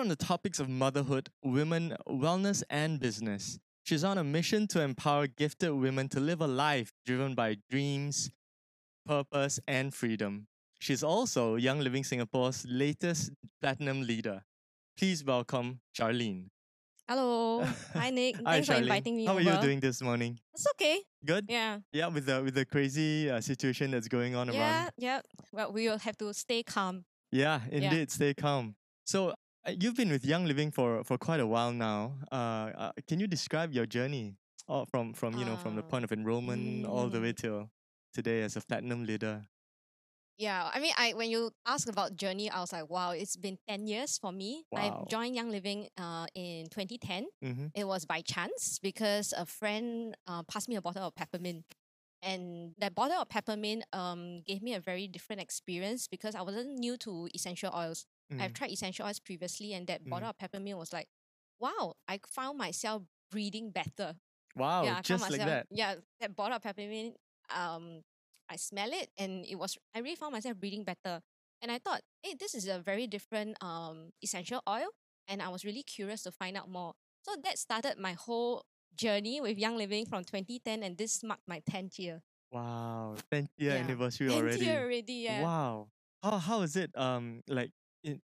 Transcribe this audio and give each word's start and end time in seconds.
on 0.00 0.08
the 0.08 0.16
topics 0.16 0.58
of 0.58 0.68
motherhood, 0.68 1.28
women, 1.44 1.96
wellness, 2.08 2.62
and 2.70 2.98
business. 2.98 3.58
She's 3.84 4.02
on 4.04 4.18
a 4.18 4.24
mission 4.24 4.66
to 4.68 4.80
empower 4.82 5.26
gifted 5.26 5.72
women 5.72 6.08
to 6.10 6.20
live 6.20 6.40
a 6.40 6.46
life 6.46 6.92
driven 7.04 7.34
by 7.34 7.56
dreams, 7.70 8.30
purpose, 9.06 9.60
and 9.66 9.92
freedom. 9.92 10.46
She's 10.80 11.02
also 11.02 11.56
Young 11.56 11.80
Living 11.80 12.04
Singapore's 12.04 12.64
latest 12.68 13.32
platinum 13.60 14.02
leader. 14.06 14.42
Please 14.96 15.24
welcome 15.24 15.80
Charlene. 15.96 16.46
Hello. 17.08 17.64
Hi 17.94 18.10
Nick. 18.18 18.36
Hi, 18.36 18.42
Thanks 18.62 18.68
for 18.68 18.74
Charlene. 18.74 18.82
inviting 18.82 19.16
me 19.16 19.26
How 19.26 19.32
are 19.36 19.40
over. 19.40 19.50
you 19.50 19.60
doing 19.60 19.80
this 19.80 20.00
morning? 20.00 20.38
It's 20.54 20.66
okay. 20.74 21.02
Good. 21.24 21.46
Yeah. 21.48 21.78
Yeah, 21.92 22.06
with 22.08 22.26
the 22.26 22.42
with 22.42 22.54
the 22.54 22.64
crazy 22.64 23.28
uh, 23.30 23.40
situation 23.40 23.90
that's 23.90 24.08
going 24.08 24.34
on 24.36 24.48
Yeah, 24.52 24.60
around. 24.60 24.90
yeah. 24.96 25.14
Yeah. 25.16 25.20
Well, 25.52 25.72
we 25.72 25.88
will 25.88 25.98
have 25.98 26.16
to 26.18 26.32
stay 26.32 26.62
calm. 26.62 27.04
Yeah, 27.32 27.60
indeed. 27.70 28.10
Stay 28.10 28.32
calm. 28.34 28.76
So 29.04 29.34
you've 29.68 29.96
been 29.96 30.10
with 30.10 30.24
Young 30.24 30.46
Living 30.46 30.70
for 30.70 31.04
for 31.04 31.18
quite 31.18 31.40
a 31.40 31.46
while 31.46 31.72
now. 31.72 32.16
Uh, 32.32 32.70
uh, 32.76 32.92
can 33.06 33.20
you 33.20 33.26
describe 33.26 33.72
your 33.72 33.86
journey, 33.86 34.36
uh, 34.68 34.84
from 34.84 35.12
from 35.12 35.36
you 35.36 35.44
know 35.44 35.56
from 35.56 35.76
the 35.76 35.82
Uh, 35.82 35.90
point 35.90 36.04
of 36.04 36.12
enrollment 36.12 36.86
all 36.86 37.08
the 37.08 37.20
way 37.20 37.32
mm. 37.32 37.36
till 37.36 37.70
today 38.14 38.42
as 38.42 38.56
a 38.56 38.60
platinum 38.60 39.04
leader? 39.04 39.46
Yeah. 40.38 40.70
I 40.72 40.80
mean, 40.80 40.92
I 40.96 41.12
when 41.12 41.28
you 41.30 41.50
ask 41.66 41.88
about 41.88 42.16
journey, 42.16 42.48
I 42.50 42.60
was 42.60 42.72
like, 42.72 42.88
wow, 42.88 43.10
it's 43.12 43.36
been 43.36 43.58
ten 43.68 43.86
years 43.86 44.16
for 44.16 44.32
me. 44.32 44.64
Wow. 44.72 45.04
I 45.04 45.10
joined 45.10 45.34
Young 45.36 45.50
Living 45.50 45.88
uh 45.98 46.26
in 46.34 46.68
2010. 46.70 47.26
Mm-hmm. 47.44 47.66
It 47.74 47.84
was 47.84 48.06
by 48.06 48.22
chance 48.22 48.78
because 48.80 49.34
a 49.36 49.44
friend 49.44 50.16
uh, 50.26 50.42
passed 50.44 50.68
me 50.68 50.76
a 50.76 50.82
bottle 50.82 51.04
of 51.06 51.14
peppermint. 51.14 51.64
And 52.22 52.74
that 52.78 52.94
bottle 52.94 53.20
of 53.20 53.28
peppermint 53.28 53.84
um 53.92 54.42
gave 54.46 54.62
me 54.62 54.72
a 54.74 54.80
very 54.80 55.08
different 55.08 55.42
experience 55.42 56.08
because 56.08 56.34
I 56.34 56.42
wasn't 56.42 56.78
new 56.78 56.96
to 57.04 57.28
essential 57.34 57.72
oils. 57.76 58.06
I've 58.38 58.52
tried 58.52 58.70
essential 58.70 59.06
oils 59.06 59.18
previously, 59.20 59.72
and 59.74 59.86
that 59.88 60.02
Mm. 60.04 60.10
bottle 60.10 60.28
of 60.30 60.38
peppermint 60.38 60.78
was 60.78 60.92
like, 60.92 61.08
wow, 61.58 61.94
I 62.08 62.20
found 62.26 62.58
myself 62.58 63.02
breathing 63.30 63.70
better. 63.70 64.16
Wow, 64.56 64.84
yeah, 64.84 65.02
just 65.02 65.22
like 65.30 65.30
myself- 65.30 65.46
that. 65.46 65.66
Yeah, 65.70 65.96
that 66.20 66.36
bottle 66.36 66.56
of 66.56 66.62
peppermint, 66.62 67.16
um, 67.50 68.02
I 68.48 68.56
smell 68.56 68.92
it 68.92 69.10
and 69.16 69.44
it 69.46 69.56
was 69.56 69.78
I 69.94 70.00
really 70.00 70.16
found 70.16 70.32
myself 70.32 70.58
breathing 70.58 70.84
better. 70.84 71.22
And 71.62 71.70
I 71.70 71.78
thought, 71.78 72.02
hey, 72.22 72.34
this 72.38 72.54
is 72.54 72.66
a 72.66 72.80
very 72.80 73.06
different 73.06 73.56
um 73.62 74.10
essential 74.22 74.62
oil. 74.68 74.90
And 75.28 75.40
I 75.42 75.48
was 75.48 75.64
really 75.64 75.82
curious 75.84 76.22
to 76.24 76.32
find 76.32 76.56
out 76.56 76.68
more. 76.68 76.94
So 77.22 77.36
that 77.44 77.58
started 77.58 77.98
my 77.98 78.14
whole 78.14 78.64
journey 78.96 79.40
with 79.40 79.58
Young 79.58 79.76
Living 79.76 80.04
from 80.06 80.24
2010 80.24 80.82
and 80.82 80.98
this 80.98 81.22
marked 81.22 81.46
my 81.46 81.60
10th 81.60 81.98
year. 81.98 82.22
Wow, 82.50 83.16
10th 83.30 83.50
year 83.56 83.72
Yeah, 83.72 83.78
anniversary 83.78 84.28
10th 84.28 84.36
already. 84.36 84.66
year 84.66 84.82
already, 84.84 85.12
yeah. 85.14 85.42
Wow. 85.42 85.90
How 86.22 86.38
how 86.38 86.62
is 86.62 86.76
it? 86.76 86.90
Um, 86.96 87.42
like 87.48 87.72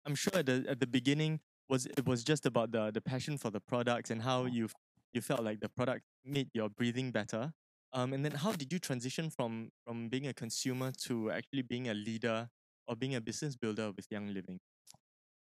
I'm 0.07 0.15
sure 0.15 0.37
at 0.37 0.47
the 0.47 0.65
at 0.69 0.81
the 0.81 0.87
beginning 0.87 1.41
was 1.69 1.87
it 1.87 2.07
was 2.07 2.25
just 2.25 2.47
about 2.47 2.73
the 2.73 2.91
the 2.91 3.01
passion 3.01 3.39
for 3.39 3.51
the 3.51 3.61
products 3.61 4.11
and 4.11 4.23
how 4.23 4.45
you 4.45 4.69
you 5.13 5.21
felt 5.21 5.43
like 5.43 5.61
the 5.61 5.69
product 5.69 6.03
made 6.25 6.49
your 6.55 6.69
breathing 6.69 7.11
better. 7.11 7.53
Um, 7.95 8.15
and 8.15 8.25
then 8.25 8.33
how 8.33 8.53
did 8.53 8.73
you 8.73 8.79
transition 8.79 9.29
from 9.31 9.71
from 9.85 10.09
being 10.09 10.27
a 10.27 10.35
consumer 10.35 10.93
to 11.05 11.31
actually 11.31 11.63
being 11.63 11.89
a 11.89 11.95
leader 11.95 12.49
or 12.89 12.97
being 12.97 13.15
a 13.15 13.21
business 13.21 13.57
builder 13.57 13.93
with 13.97 14.07
Young 14.11 14.29
Living? 14.33 14.61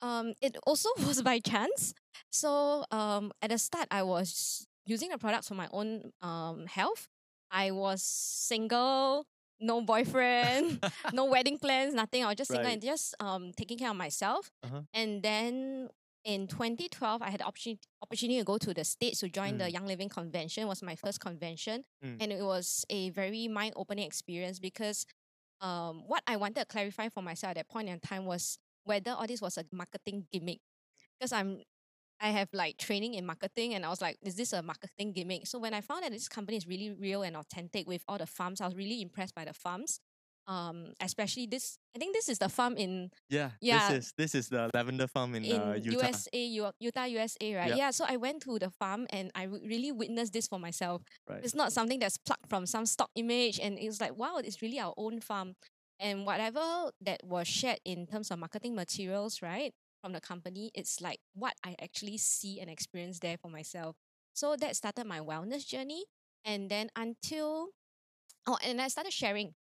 Um, 0.02 0.34
it 0.42 0.58
also 0.66 0.90
was 1.08 1.22
by 1.22 1.40
chance. 1.40 1.94
So 2.32 2.86
um, 2.92 3.32
at 3.42 3.50
the 3.52 3.58
start, 3.58 3.88
I 3.92 4.04
was 4.04 4.68
using 4.86 5.10
the 5.10 5.18
products 5.18 5.48
for 5.48 5.56
my 5.56 5.68
own 5.72 6.12
um 6.22 6.66
health. 6.66 7.08
I 7.52 7.72
was 7.72 8.02
single, 8.02 9.26
no 9.62 9.82
boyfriend, 9.82 10.84
no 11.14 11.26
wedding 11.26 11.58
plans, 11.58 11.94
nothing. 11.94 12.24
I 12.24 12.28
was 12.28 12.36
just 12.36 12.50
single 12.52 12.66
Right. 12.66 12.74
and 12.74 12.82
just 12.82 13.16
um 13.20 13.52
taking 13.56 13.78
care 13.78 13.90
of 13.92 13.96
myself. 13.96 14.52
Uh-huh. 14.64 14.82
And 14.94 15.22
then 15.24 15.90
in 16.24 16.48
2012, 16.48 17.22
I 17.22 17.30
had 17.32 17.40
the 17.40 17.46
opportunity 17.46 17.80
opportunity 18.02 18.40
to 18.40 18.46
go 18.46 18.58
to 18.58 18.74
the 18.74 18.84
States 18.84 19.20
to 19.22 19.30
join 19.30 19.58
the 19.58 19.66
Mm. 19.66 19.74
Young 19.74 19.86
Living 19.88 20.10
Convention. 20.10 20.64
It 20.64 20.68
was 20.68 20.84
my 20.84 20.96
first 20.96 21.20
convention. 21.20 21.84
Mm. 22.06 22.18
And 22.22 22.32
it 22.32 22.44
was 22.44 22.86
a 22.90 23.10
very 23.12 23.48
mind-opening 23.48 24.06
experience 24.06 24.60
because 24.60 25.06
um 25.62 26.04
what 26.08 26.24
I 26.28 26.36
wanted 26.38 26.56
to 26.62 26.66
clarify 26.66 27.10
for 27.10 27.22
myself 27.24 27.52
at 27.52 27.56
that 27.58 27.70
point 27.70 27.90
in 27.90 28.00
time 28.00 28.26
was 28.26 28.58
whether 28.84 29.12
all 29.12 29.28
this 29.28 29.42
was 29.42 29.58
a 29.58 29.66
marketing 29.72 30.26
gimmick. 30.32 30.60
Because 31.20 31.32
I'm 31.32 31.62
I 32.22 32.30
have 32.30 32.50
like 32.54 32.78
training 32.78 33.16
in 33.16 33.26
marketing 33.26 33.74
and 33.74 33.86
I 33.86 33.90
was 33.90 34.02
like, 34.02 34.18
is 34.22 34.36
this 34.36 34.54
a 34.54 34.62
marketing 34.62 35.12
gimmick? 35.14 35.48
So 35.48 35.58
when 35.60 35.74
I 35.74 35.82
found 35.82 36.04
that 36.04 36.12
this 36.12 36.30
company 36.30 36.58
is 36.58 36.68
really 36.68 36.92
real 36.92 37.24
and 37.24 37.36
authentic 37.36 37.88
with 37.88 38.04
all 38.08 38.18
the 38.20 38.28
farms, 38.28 38.62
I 38.62 38.66
was 38.66 38.76
really 38.76 39.02
impressed 39.02 39.34
by 39.36 39.46
the 39.46 39.54
farms. 39.54 40.00
Um, 40.48 40.94
especially 41.00 41.46
this 41.46 41.78
I 41.96 42.00
think 42.00 42.16
this 42.16 42.28
is 42.28 42.40
the 42.40 42.50
farm 42.50 42.76
in 42.76 43.12
Yeah, 43.30 43.52
Yeah. 43.62 43.90
This 43.90 43.98
is 43.98 44.14
this 44.18 44.36
is 44.36 44.50
the 44.50 44.70
lavender 44.74 45.08
farm 45.08 45.36
in, 45.36 45.46
in 45.46 45.62
uh, 45.62 45.74
Utah. 45.74 46.08
USA, 46.08 46.44
U- 46.46 46.72
Utah, 46.80 47.06
USA, 47.06 47.56
right? 47.56 47.70
Yep. 47.70 47.78
Yeah. 47.78 47.92
So 47.92 48.06
I 48.08 48.18
went 48.18 48.42
to 48.44 48.58
the 48.58 48.72
farm 48.72 49.06
and 49.12 49.32
I 49.36 49.46
w- 49.46 49.64
really 49.68 49.92
witnessed 49.92 50.34
this 50.34 50.48
for 50.48 50.60
myself. 50.60 51.04
Right. 51.30 51.40
It's 51.44 51.54
not 51.56 51.72
something 51.72 52.00
that's 52.00 52.18
plucked 52.18 52.50
from 52.50 52.66
some 52.66 52.86
stock 52.88 53.10
image, 53.16 53.60
and 53.60 53.78
it 53.78 53.88
was 53.88 54.02
like, 54.02 54.16
wow, 54.18 54.38
it's 54.38 54.62
really 54.62 54.80
our 54.80 54.94
own 54.98 55.22
farm. 55.22 55.54
And 56.00 56.26
whatever 56.26 56.90
that 57.02 57.22
was 57.24 57.48
shared 57.48 57.80
in 57.86 58.08
terms 58.08 58.32
of 58.32 58.40
marketing 58.40 58.74
materials, 58.74 59.42
right, 59.44 59.72
from 60.02 60.14
the 60.14 60.22
company, 60.22 60.72
it's 60.74 61.02
like 61.02 61.20
what 61.34 61.54
I 61.64 61.76
actually 61.82 62.18
see 62.18 62.60
and 62.60 62.70
experience 62.70 63.20
there 63.20 63.38
for 63.38 63.50
myself. 63.50 63.96
So 64.34 64.56
that 64.58 64.76
started 64.76 65.06
my 65.06 65.20
wellness 65.20 65.66
journey, 65.68 66.06
and 66.46 66.70
then 66.70 66.90
until 66.96 67.70
oh, 68.48 68.58
and 68.64 68.82
I 68.82 68.88
started 68.88 69.14
sharing. 69.14 69.54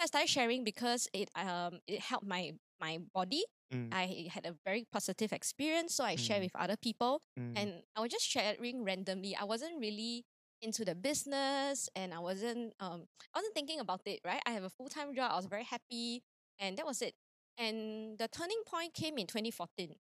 I 0.00 0.06
started 0.06 0.28
sharing 0.28 0.64
because 0.64 1.08
it 1.12 1.28
um 1.36 1.80
it 1.86 2.00
helped 2.00 2.26
my 2.26 2.52
my 2.80 2.98
body 3.14 3.44
Mm, 3.72 3.92
I 3.92 4.28
had 4.32 4.46
a 4.46 4.54
very 4.64 4.86
positive 4.92 5.32
experience, 5.32 5.94
so 5.94 6.04
I 6.04 6.16
share 6.16 6.40
Mm. 6.40 6.44
with 6.44 6.56
other 6.56 6.76
people, 6.76 7.22
mm, 7.38 7.54
and 7.56 7.82
I 7.96 8.00
was 8.00 8.10
just 8.10 8.26
sharing 8.28 8.84
randomly. 8.84 9.36
I 9.36 9.44
wasn't 9.44 9.78
really 9.80 10.24
into 10.62 10.84
the 10.84 10.94
business, 10.94 11.88
and 11.96 12.12
I 12.14 12.18
wasn't 12.20 12.74
um 12.80 13.06
I 13.34 13.38
wasn't 13.38 13.54
thinking 13.54 13.80
about 13.80 14.02
it. 14.06 14.20
Right, 14.24 14.42
I 14.46 14.50
have 14.52 14.64
a 14.64 14.70
full 14.70 14.88
time 14.88 15.14
job. 15.14 15.32
I 15.32 15.36
was 15.36 15.46
very 15.46 15.64
happy, 15.64 16.22
and 16.58 16.76
that 16.78 16.86
was 16.86 17.02
it. 17.02 17.14
And 17.58 18.18
the 18.18 18.28
turning 18.28 18.62
point 18.66 18.94
came 18.94 19.18
in 19.18 19.26
2014. 19.26 19.94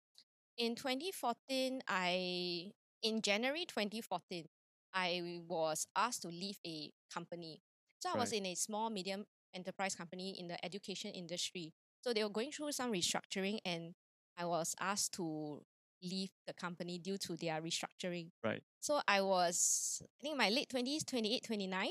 In 0.57 0.75
2014, 0.75 1.81
I 1.88 2.71
in 3.01 3.21
January 3.21 3.66
2014, 3.66 4.45
I 4.93 5.41
was 5.47 5.88
asked 5.95 6.23
to 6.23 6.29
leave 6.29 6.57
a 6.66 6.91
company. 7.13 7.61
So 7.99 8.09
I 8.13 8.17
was 8.17 8.31
in 8.31 8.45
a 8.45 8.55
small 8.55 8.89
medium 8.89 9.25
enterprise 9.53 9.95
company 9.95 10.35
in 10.39 10.47
the 10.47 10.63
education 10.63 11.11
industry. 11.11 11.73
So 12.01 12.13
they 12.13 12.23
were 12.23 12.29
going 12.29 12.51
through 12.51 12.71
some 12.71 12.91
restructuring 12.91 13.59
and 13.66 13.93
I 14.37 14.45
was 14.45 14.75
asked 14.79 15.13
to 15.13 15.61
leave 16.03 16.29
the 16.45 16.53
company 16.53 16.99
due 16.99 17.17
to 17.17 17.35
their 17.35 17.61
restructuring. 17.61 18.29
Right. 18.43 18.61
So 18.79 19.01
I 19.07 19.22
was, 19.22 20.01
I 20.03 20.22
think, 20.22 20.33
in 20.33 20.37
my 20.37 20.49
late 20.49 20.69
20s, 20.69 21.05
28, 21.05 21.43
29. 21.43 21.89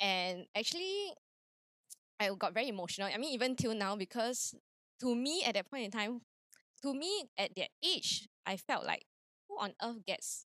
And 0.00 0.46
actually, 0.56 1.12
I 2.20 2.28
got 2.38 2.52
very 2.54 2.68
emotional. 2.68 3.08
I 3.12 3.16
mean, 3.18 3.32
even 3.32 3.56
till 3.56 3.74
now, 3.74 3.96
because 3.96 4.54
to 5.00 5.14
me 5.16 5.42
at 5.44 5.54
that 5.54 5.70
point 5.70 5.86
in 5.86 5.90
time, 5.90 6.20
to 6.82 6.94
me 6.94 7.24
at 7.38 7.54
that 7.56 7.70
age, 7.82 8.28
I 8.46 8.56
felt 8.58 8.84
like 8.86 9.04
who 9.48 9.58
on 9.58 9.72
earth 9.82 10.04
gets 10.06 10.46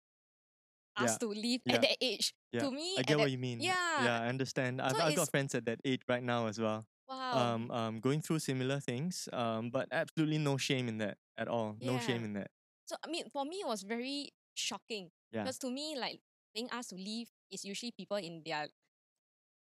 Yeah. 1.00 1.18
to 1.18 1.28
leave 1.30 1.62
Yeah. 1.66 1.76
at 1.76 1.82
that 1.82 1.98
age? 2.02 2.34
Yeah, 2.52 2.62
To 2.62 2.72
me, 2.72 2.98
I 2.98 3.04
get 3.04 3.18
that, 3.18 3.20
what 3.20 3.32
you 3.32 3.38
mean. 3.38 3.62
yeah. 3.62 4.04
Yeah, 4.04 4.20
I 4.22 4.28
understand. 4.28 4.82
I've, 4.82 4.98
So 4.98 5.04
I've 5.04 5.16
got 5.16 5.30
friends 5.30 5.54
at 5.56 5.66
that 5.66 5.80
age 5.86 6.02
right 6.10 6.24
now 6.24 6.48
as 6.48 6.60
well. 6.60 6.88
wow. 7.08 7.54
Um, 7.56 7.72
um, 7.72 8.00
going 8.02 8.22
through 8.22 8.40
similar 8.40 8.80
things. 8.80 9.30
Um, 9.32 9.70
but 9.70 9.88
absolutely 9.92 10.40
no 10.40 10.58
shame 10.58 10.88
in 10.90 10.98
that 10.98 11.18
at 11.38 11.48
all. 11.48 11.78
No 11.80 12.00
shame 12.00 12.24
in 12.26 12.34
that. 12.34 12.50
So 12.86 12.96
I 13.06 13.08
mean, 13.10 13.30
for 13.30 13.46
me, 13.46 13.62
it 13.62 13.68
was 13.68 13.84
very 13.84 14.34
shocking 14.56 15.12
Yeah. 15.32 15.44
because 15.44 15.60
to 15.60 15.70
me, 15.70 15.96
like 15.98 16.22
being 16.54 16.70
asked 16.72 16.90
to 16.90 16.96
leave 16.96 17.30
is 17.52 17.64
usually 17.64 17.92
people 17.92 18.18
in 18.18 18.42
their 18.44 18.68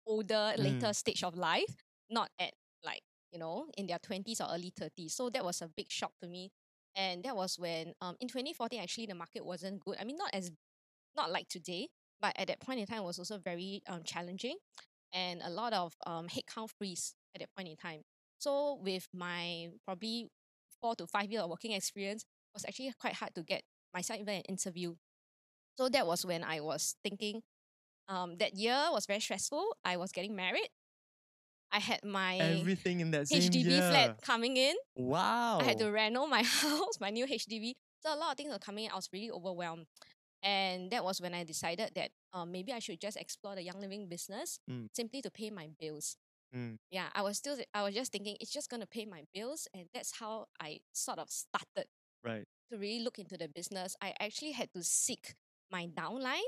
older, 0.05 0.53
Mm. 0.55 0.63
later 0.63 0.93
stage 0.93 1.23
of 1.23 1.35
life, 1.35 1.83
not 2.09 2.29
at 2.39 2.53
like 2.83 3.01
you 3.31 3.39
know 3.39 3.67
in 3.77 3.87
their 3.87 3.99
twenties 3.99 4.41
or 4.41 4.47
early 4.51 4.71
thirties. 4.75 5.13
So 5.15 5.29
that 5.29 5.43
was 5.43 5.61
a 5.61 5.67
big 5.67 5.89
shock 5.89 6.11
to 6.21 6.27
me, 6.27 6.51
and 6.95 7.23
that 7.23 7.35
was 7.35 7.57
when 7.59 7.93
um 8.01 8.15
in 8.19 8.27
2014 8.27 8.81
actually 8.81 9.07
the 9.07 9.15
market 9.15 9.45
wasn't 9.45 9.83
good. 9.83 9.97
I 9.99 10.03
mean, 10.05 10.17
not 10.17 10.31
as 10.33 10.51
not 11.15 11.31
like 11.31 11.47
today, 11.47 11.89
but 12.21 12.33
at 12.37 12.47
that 12.47 12.59
point 12.59 12.79
in 12.79 12.85
time 12.85 12.99
it 12.99 13.05
was 13.05 13.19
also 13.19 13.37
very 13.37 13.81
um 13.87 14.03
challenging, 14.03 14.57
and 15.13 15.41
a 15.43 15.49
lot 15.49 15.73
of 15.73 15.93
um 16.05 16.27
headcount 16.27 16.69
freeze 16.77 17.15
at 17.35 17.41
that 17.41 17.49
point 17.55 17.69
in 17.69 17.75
time. 17.77 18.01
So 18.39 18.79
with 18.83 19.07
my 19.13 19.69
probably 19.85 20.29
four 20.81 20.95
to 20.95 21.07
five 21.07 21.31
year 21.31 21.41
of 21.41 21.49
working 21.49 21.71
experience 21.71 22.25
was 22.53 22.65
actually 22.65 22.93
quite 22.99 23.13
hard 23.15 23.33
to 23.35 23.43
get 23.43 23.63
myself 23.93 24.19
even 24.19 24.35
an 24.35 24.41
interview. 24.49 24.95
So 25.77 25.89
that 25.89 26.07
was 26.07 26.25
when 26.25 26.43
I 26.43 26.61
was 26.61 26.95
thinking, 27.03 27.41
um, 28.07 28.37
that 28.37 28.55
year 28.55 28.77
was 28.91 29.05
very 29.05 29.19
stressful. 29.21 29.77
I 29.85 29.97
was 29.97 30.11
getting 30.11 30.35
married. 30.35 30.69
I 31.71 31.79
had 31.79 32.03
my 32.05 32.37
Everything 32.37 32.99
in 33.01 33.11
that 33.11 33.23
HDB 33.27 33.63
year. 33.65 33.81
flat 33.89 34.21
coming 34.21 34.55
in. 34.57 34.75
Wow. 34.95 35.59
I 35.59 35.63
had 35.63 35.77
to 35.79 35.89
reno 35.91 36.25
my 36.27 36.43
house, 36.61 36.99
my 37.01 37.09
new 37.09 37.25
HDB. 37.25 37.73
So 38.01 38.13
a 38.13 38.17
lot 38.17 38.31
of 38.31 38.37
things 38.37 38.51
were 38.51 38.59
coming 38.59 38.85
in. 38.85 38.91
I 38.91 38.95
was 38.95 39.09
really 39.11 39.31
overwhelmed. 39.31 39.85
And 40.43 40.91
that 40.91 41.03
was 41.03 41.19
when 41.19 41.33
I 41.33 41.43
decided 41.43 41.91
that 41.95 42.11
um, 42.33 42.51
maybe 42.51 42.71
I 42.71 42.79
should 42.79 43.01
just 43.01 43.17
explore 43.17 43.55
the 43.55 43.63
Young 43.63 43.79
Living 43.81 44.07
business 44.07 44.59
Mm. 44.69 44.87
simply 44.95 45.21
to 45.23 45.31
pay 45.31 45.49
my 45.49 45.69
bills. 45.79 46.17
Mm. 46.55 46.77
Yeah, 46.91 47.07
I 47.13 47.21
was 47.23 47.37
still, 47.37 47.57
I 47.73 47.81
was 47.83 47.93
just 47.95 48.11
thinking 48.11 48.37
it's 48.39 48.51
just 48.53 48.69
going 48.69 48.81
to 48.81 48.87
pay 48.87 49.05
my 49.05 49.23
bills. 49.33 49.67
And 49.73 49.85
that's 49.93 50.19
how 50.19 50.45
I 50.61 50.79
sort 50.93 51.19
of 51.19 51.29
started. 51.29 51.87
Right. 52.23 52.45
to 52.71 52.77
really 52.79 53.03
look 53.03 53.19
into 53.19 53.37
the 53.37 53.47
business, 53.47 53.95
I 54.01 54.13
actually 54.19 54.53
had 54.53 54.73
to 54.73 54.81
seek 54.83 55.35
my 55.71 55.85
downline 55.87 56.41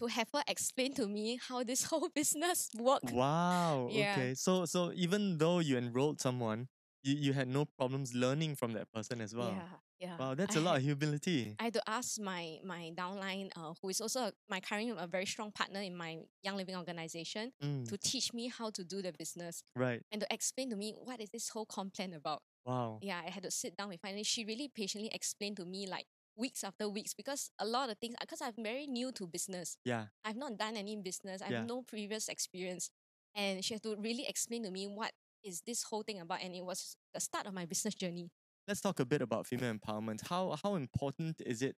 to 0.00 0.06
have 0.06 0.28
her 0.34 0.42
explain 0.48 0.94
to 0.94 1.06
me 1.06 1.38
how 1.48 1.62
this 1.64 1.84
whole 1.90 2.08
business 2.14 2.68
worked. 2.78 3.12
Wow. 3.12 3.88
Yeah. 3.90 4.12
Okay. 4.16 4.34
So 4.34 4.64
so 4.66 4.92
even 4.94 5.38
though 5.38 5.58
you 5.60 5.76
enrolled 5.78 6.20
someone, 6.20 6.68
you, 7.02 7.14
you 7.16 7.32
had 7.32 7.48
no 7.48 7.64
problems 7.78 8.14
learning 8.14 8.56
from 8.56 8.72
that 8.72 8.90
person 8.92 9.20
as 9.20 9.34
well. 9.34 9.52
Yeah, 9.54 10.08
yeah. 10.08 10.16
Wow, 10.18 10.34
that's 10.34 10.56
I 10.56 10.60
a 10.60 10.62
lot 10.62 10.72
had- 10.72 10.78
of 10.78 10.84
humility. 11.00 11.54
I 11.60 11.64
had 11.64 11.74
to 11.74 11.82
ask 11.86 12.18
my 12.20 12.58
my 12.64 12.92
downline, 12.96 13.50
uh, 13.56 13.74
who 13.80 13.88
is 13.90 14.00
also 14.00 14.20
a, 14.20 14.32
my 14.48 14.60
current 14.60 14.96
a 14.98 15.06
very 15.06 15.26
strong 15.26 15.52
partner 15.52 15.80
in 15.80 15.94
my 15.96 16.18
Young 16.42 16.56
Living 16.56 16.76
organization, 16.76 17.52
Mm, 17.62 17.86
to 17.88 17.96
teach 17.98 18.32
me 18.32 18.48
how 18.48 18.70
to 18.70 18.82
do 18.84 19.02
the 19.02 19.12
business 19.12 19.62
right. 19.76 20.00
and 20.10 20.20
to 20.22 20.26
explain 20.32 20.70
to 20.70 20.76
me 20.76 20.94
what 20.96 21.20
is 21.20 21.28
this 21.30 21.50
whole 21.50 21.66
complaint 21.66 22.14
about. 22.14 22.40
Wow. 22.66 22.98
Yeah, 23.02 23.20
I 23.24 23.28
had 23.28 23.42
to 23.42 23.50
sit 23.50 23.76
down 23.76 23.90
with 23.90 24.00
her 24.02 24.08
and 24.08 24.24
she 24.24 24.44
really 24.46 24.68
patiently 24.74 25.10
explained 25.12 25.58
to 25.58 25.66
me 25.66 25.86
like 25.86 26.06
weeks 26.36 26.64
after 26.64 26.88
weeks 26.88 27.14
because 27.14 27.50
a 27.58 27.66
lot 27.66 27.90
of 27.90 27.98
things 27.98 28.14
because 28.20 28.40
I'm 28.42 28.54
very 28.58 28.86
new 28.86 29.12
to 29.12 29.26
business. 29.26 29.76
Yeah. 29.84 30.06
I've 30.24 30.36
not 30.36 30.56
done 30.58 30.76
any 30.76 30.96
business. 30.96 31.42
I 31.42 31.48
Yeah. 31.50 31.58
have 31.60 31.68
no 31.68 31.82
previous 31.82 32.28
experience. 32.28 32.90
And 33.34 33.64
she 33.64 33.74
had 33.74 33.82
to 33.82 33.96
really 33.96 34.26
explain 34.26 34.62
to 34.64 34.70
me 34.70 34.86
what 34.86 35.12
is 35.42 35.62
this 35.66 35.84
whole 35.84 36.02
thing 36.02 36.20
about. 36.20 36.42
And 36.42 36.54
it 36.54 36.64
was 36.64 36.96
the 37.12 37.20
start 37.20 37.46
of 37.46 37.54
my 37.54 37.66
business 37.66 37.94
journey. 37.94 38.30
Let's 38.66 38.80
talk 38.80 38.98
a 39.00 39.04
bit 39.04 39.20
about 39.22 39.46
female 39.46 39.74
empowerment. 39.74 40.26
How 40.28 40.56
how 40.62 40.74
important 40.76 41.40
is 41.44 41.62
it 41.62 41.76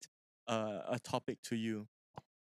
uh, 0.47 0.83
a 0.89 0.99
topic 0.99 1.39
to 1.45 1.56
you? 1.56 1.89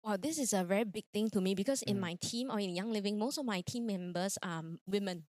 Wow, 0.03 0.17
this 0.17 0.37
is 0.37 0.53
a 0.53 0.63
very 0.63 0.83
big 0.83 1.05
thing 1.13 1.29
to 1.31 1.41
me 1.41 1.55
because 1.55 1.81
in 1.83 1.97
Mm. 1.97 2.01
my 2.01 2.13
team 2.21 2.51
or 2.51 2.59
in 2.59 2.75
Young 2.75 2.91
Living, 2.91 3.17
most 3.17 3.37
of 3.37 3.45
my 3.45 3.61
team 3.61 3.85
members 3.87 4.37
are 4.43 4.63
women. 4.85 5.25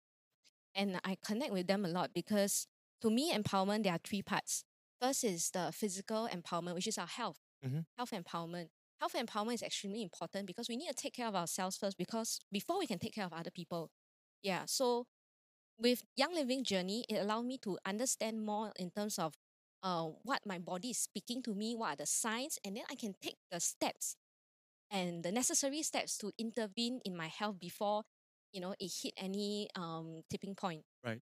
And 0.75 1.01
I 1.05 1.17
connect 1.25 1.53
with 1.53 1.67
them 1.67 1.85
a 1.85 1.89
lot 1.89 2.13
because 2.15 2.67
to 3.03 3.11
me, 3.11 3.33
empowerment, 3.33 3.85
there 3.85 3.93
are 3.95 4.01
three 4.03 4.23
parts. 4.23 4.65
First 5.01 5.25
is 5.25 5.51
the 5.51 5.73
physical 5.73 6.29
empowerment, 6.29 6.75
which 6.75 6.87
is 6.87 6.99
our 6.99 7.07
health, 7.07 7.39
Mhm. 7.63 7.85
health 7.99 8.11
empowerment. 8.13 8.69
Health 9.01 9.15
empowerment 9.15 9.55
is 9.55 9.63
extremely 9.63 10.03
important 10.03 10.47
because 10.47 10.69
we 10.69 10.77
need 10.77 10.89
to 10.89 10.95
take 10.95 11.15
care 11.15 11.29
of 11.29 11.35
ourselves 11.35 11.77
first 11.77 11.97
because 11.99 12.41
before 12.53 12.79
we 12.79 12.87
can 12.87 12.99
take 12.99 13.15
care 13.15 13.27
of 13.27 13.33
other 13.33 13.51
people. 13.51 13.91
Yeah. 14.43 14.65
So 14.67 15.07
with 15.79 16.03
Young 16.17 16.35
Living 16.35 16.65
Journey, 16.65 17.05
it 17.09 17.17
allowed 17.17 17.47
me 17.47 17.59
to 17.59 17.79
understand 17.87 18.45
more 18.45 18.73
in 18.79 18.91
terms 18.91 19.19
of 19.19 19.35
uh, 19.83 20.05
what 20.23 20.41
my 20.47 20.59
body 20.59 20.91
is 20.91 20.99
speaking 20.99 21.43
to 21.43 21.55
me, 21.55 21.75
what 21.77 21.93
are 21.95 21.97
the 21.97 22.07
signs, 22.07 22.59
and 22.65 22.77
then 22.77 22.85
I 22.91 22.95
can 22.97 23.15
take 23.23 23.37
the 23.51 23.61
steps 23.61 24.17
and 24.91 25.23
the 25.25 25.33
necessary 25.33 25.83
steps 25.83 26.17
to 26.19 26.33
intervene 26.39 27.01
in 27.05 27.17
my 27.17 27.29
health 27.29 27.59
before 27.61 28.03
you 28.53 28.61
know 28.61 28.75
it 28.79 28.91
hit 29.03 29.13
any 29.17 29.69
um 29.77 30.23
tipping 30.31 30.55
point 30.55 30.83
Right. 31.05 31.21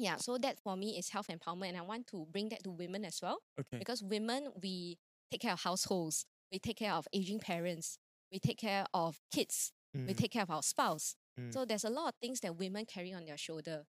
Yeah 0.00 0.16
so 0.16 0.38
that 0.38 0.58
for 0.60 0.76
me 0.76 0.98
is 0.98 1.10
health 1.10 1.28
empowerment 1.28 1.68
and 1.70 1.78
i 1.78 1.82
want 1.82 2.06
to 2.06 2.26
bring 2.32 2.48
that 2.48 2.62
to 2.64 2.70
women 2.70 3.04
as 3.04 3.20
well 3.22 3.38
Okay. 3.60 3.78
because 3.78 4.02
women 4.02 4.48
we 4.62 4.98
take 5.30 5.40
care 5.42 5.52
of 5.52 5.60
households 5.62 6.24
we 6.52 6.58
take 6.58 6.76
care 6.78 6.92
of 6.92 7.06
aging 7.12 7.38
parents 7.38 7.98
we 8.32 8.38
take 8.38 8.58
care 8.58 8.84
of 8.94 9.18
kids 9.32 9.72
we 10.06 10.14
Mm, 10.14 10.16
take 10.16 10.32
care 10.32 10.42
of 10.42 10.50
our 10.50 10.62
spouse 10.62 11.14
Mm. 11.38 11.52
so 11.52 11.64
there's 11.64 11.84
a 11.84 11.90
lot 11.90 12.08
of 12.08 12.14
things 12.20 12.40
that 12.40 12.56
women 12.56 12.84
carry 12.86 13.12
on 13.12 13.24
their 13.24 13.36
shoulder 13.38 13.84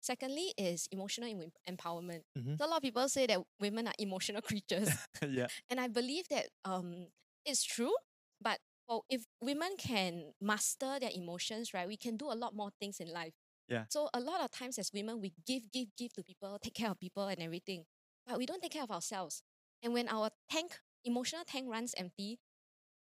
secondly 0.00 0.52
is 0.56 0.88
emotional 0.92 1.28
em- 1.28 1.52
empowerment 1.76 2.22
Mhm. 2.38 2.56
so 2.58 2.64
a 2.66 2.68
lot 2.68 2.76
of 2.78 2.82
people 2.82 3.08
say 3.08 3.26
that 3.26 3.40
women 3.60 3.86
are 3.88 3.94
emotional 3.98 4.42
creatures 4.42 4.88
yeah. 5.28 5.46
and 5.70 5.80
I 5.80 5.88
believe 5.88 6.28
that 6.30 6.46
um 6.64 7.08
it's 7.44 7.62
true, 7.64 7.94
but 8.40 8.58
for, 8.88 9.02
if 9.08 9.24
women 9.40 9.76
can 9.78 10.32
master 10.40 10.98
their 11.00 11.10
emotions, 11.14 11.72
right, 11.74 11.86
we 11.86 11.96
can 11.96 12.16
do 12.16 12.26
a 12.30 12.34
lot 12.34 12.54
more 12.54 12.70
things 12.80 12.98
in 13.00 13.12
life. 13.12 13.34
Yeah. 13.68 13.84
So 13.88 14.08
a 14.14 14.20
lot 14.20 14.40
of 14.42 14.50
times 14.50 14.78
as 14.78 14.90
women, 14.92 15.20
we 15.20 15.32
give, 15.46 15.70
give, 15.72 15.88
give 15.96 16.12
to 16.14 16.22
people, 16.22 16.58
take 16.62 16.74
care 16.74 16.90
of 16.90 16.98
people 16.98 17.26
and 17.26 17.40
everything, 17.42 17.84
but 18.26 18.38
we 18.38 18.46
don't 18.46 18.62
take 18.62 18.72
care 18.72 18.84
of 18.84 18.90
ourselves. 18.90 19.42
And 19.82 19.92
when 19.92 20.08
our 20.08 20.30
tank, 20.50 20.78
emotional 21.04 21.42
tank 21.46 21.66
runs 21.70 21.94
empty, 21.96 22.38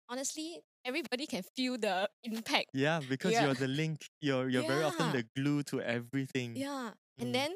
honestly, 0.08 0.60
everybody 0.84 1.26
can 1.26 1.42
feel 1.56 1.78
the 1.78 2.08
impact. 2.24 2.68
Yeah, 2.74 3.00
because 3.08 3.32
Yeah. 3.32 3.44
you're 3.44 3.54
the 3.54 3.68
link. 3.68 4.06
You're 4.20 4.48
you're 4.48 4.64
very 4.66 4.84
often 4.84 5.12
the 5.12 5.24
glue 5.36 5.62
to 5.64 5.80
everything. 5.80 6.56
Yeah. 6.56 6.92
Mm. 7.18 7.22
And 7.22 7.34
then 7.34 7.50